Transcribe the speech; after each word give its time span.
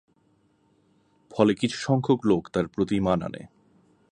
ফলে 1.31 1.51
কিছু 1.53 1.77
সংখ্যক 1.77 2.19
লোক 2.25 2.43
তাঁর 2.53 2.65
প্রতি 2.67 2.93
ঈমান 2.95 3.19
আনে। 3.21 3.41